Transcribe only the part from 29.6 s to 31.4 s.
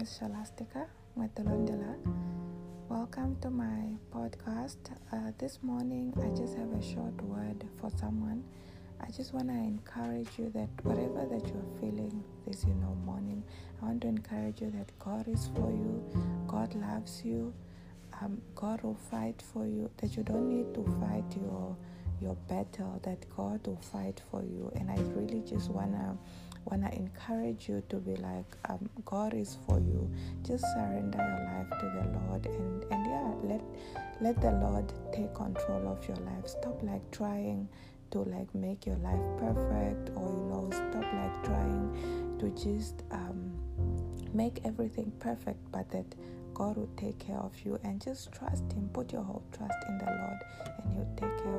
for you. Just surrender